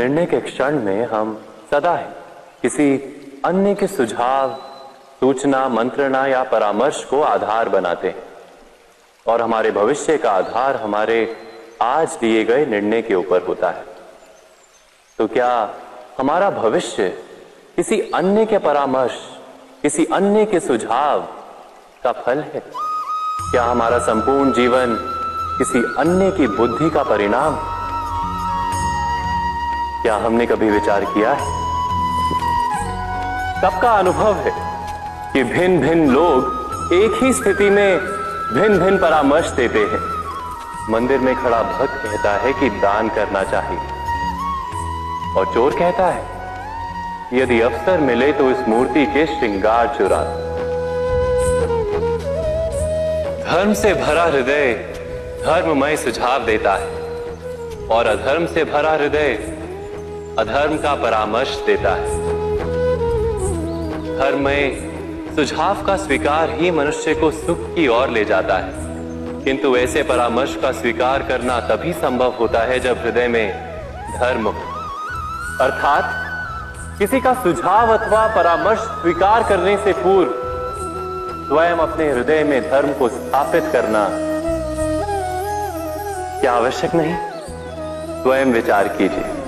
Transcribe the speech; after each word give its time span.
निर्णय 0.00 0.26
के 0.26 0.40
क्षण 0.40 0.78
में 0.78 1.06
हम 1.06 1.42
सदा 1.70 1.96
ही। 1.96 2.04
किसी 2.62 2.98
अन्य 3.44 3.74
के 3.74 3.86
सुझाव, 3.86 4.50
सूचना, 5.20 5.68
मंत्रणा 5.68 6.26
या 6.26 6.42
परामर्श 6.42 7.04
को 7.04 7.22
आधार 7.22 7.68
बनाते 7.68 8.08
हैं। 8.08 8.22
और 9.26 9.42
हमारे 9.42 9.70
भविष्य 9.70 10.18
का 10.18 10.30
आधार 10.30 10.76
हमारे 10.76 11.36
आज 11.82 12.18
दिए 12.20 12.44
गए 12.44 12.66
निर्णय 12.66 13.02
के 13.02 13.14
ऊपर 13.14 13.42
होता 13.42 13.70
है। 13.70 13.84
तो 15.18 15.26
क्या 15.26 15.74
हमारा 16.18 16.50
भविष्य 16.50 17.08
किसी 17.76 18.00
अन्य 18.00 18.46
के 18.46 18.58
परामर्श, 18.58 19.16
किसी 19.82 20.04
अन्य 20.04 20.44
के 20.44 20.60
सुझाव 20.60 21.20
का 22.04 22.12
फल 22.12 22.38
है? 22.38 22.62
क्या 23.50 23.64
हमारा 23.64 23.98
संपूर्ण 23.98 24.52
जीवन 24.52 24.96
किसी 25.58 25.78
अन्य 25.98 26.30
की 26.30 26.46
बुद्धि 26.46 26.90
का 26.90 27.02
परिणाम 27.02 27.79
क्या 30.02 30.14
हमने 30.16 30.46
कभी 30.46 30.70
विचार 30.70 31.04
किया 31.04 31.32
है? 31.32 31.58
सबका 33.60 33.90
अनुभव 33.90 34.36
है 34.36 34.52
कि 35.32 35.42
भिन्न 35.44 35.80
भिन्न 35.80 36.10
लोग 36.10 36.92
एक 36.94 37.22
ही 37.22 37.32
स्थिति 37.32 37.68
में 37.70 37.98
भिन्न 37.98 38.78
भिन्न 38.78 38.98
परामर्श 38.98 39.50
देते 39.50 39.78
हैं। 39.78 40.00
मंदिर 40.90 41.18
में 41.18 41.34
खड़ा 41.34 41.62
भक्त 41.62 42.00
कहता 42.04 42.32
है 42.36 42.52
कि 42.52 42.70
दान 42.80 43.08
करना 43.08 43.42
चाहिए। 43.42 43.78
और 45.36 45.52
चोर 45.54 45.78
कहता 45.78 46.06
है, 46.06 46.24
यदि 47.32 47.60
अवसर 47.60 48.00
मिले 48.00 48.32
तो 48.32 48.50
इस 48.50 48.68
मूर्ति 48.68 49.04
के 49.06 49.26
श्रृंगार 49.26 49.94
चुरा 49.98 50.22
धर्म 53.44 53.74
से 53.74 53.94
भरा 53.96 54.24
हृदय 54.24 54.72
धर्ममय 55.44 55.96
सुझाव 55.96 56.44
देता 56.46 56.74
है। 56.74 56.98
और 57.88 58.06
अधर्म 58.06 58.46
से 58.46 58.64
भरा 58.64 58.92
हृदय 58.92 59.38
अधर्म 60.38 60.76
का 60.76 60.94
परामर्श 60.94 61.62
देता 61.66 61.94
है। 61.94 62.18
धर्म 64.18 64.44
में 64.44 64.90
सुझाव 65.36 65.82
का 65.82 65.96
स्वीकार 65.96 66.50
ही 66.50 66.70
मनुष्य 66.70 67.14
को 67.14 67.30
सुख 67.30 67.58
की 67.60 67.88
ओर 67.88 68.08
ले 68.08 68.24
जाता 68.24 68.56
है। 68.56 68.72
किंतु 69.44 69.76
ऐसे 69.76 70.02
परामर्श 70.02 70.56
का 70.62 70.72
स्वीकार 70.72 71.22
करना 71.22 71.60
तभी 71.60 71.92
संभव 71.92 72.34
होता 72.40 72.60
है 72.60 72.80
जब 72.80 72.98
हृदय 72.98 73.28
में 73.28 73.52
धर्म 74.20 74.48
अर्थात, 75.60 76.04
किसी 76.98 77.20
का 77.20 77.34
सुझाव 77.34 77.98
अथवा 77.98 78.26
परामर्श 78.26 78.78
स्वीकार 78.78 79.42
करने 79.42 79.76
से 79.76 79.92
पूर्व 79.92 80.30
स्वयं 81.48 81.76
अपने 81.76 82.12
हृदय 82.12 82.44
में 82.44 82.70
धर्म 82.70 82.92
को 82.92 83.08
स्थापित 83.08 83.64
करना 83.72 84.08
क्या 86.40 86.52
आवश्यक 86.52 86.94
नहीं? 86.94 87.16
स्वयं 88.22 88.46
विचार 88.46 88.88
कीजिए। 88.88 89.39